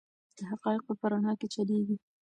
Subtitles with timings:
[0.37, 1.95] د حقایقو په رڼا کې چلیږي.